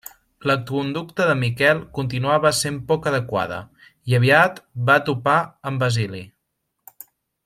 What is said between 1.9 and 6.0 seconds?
continuava sent poc adequada i aviat va topar amb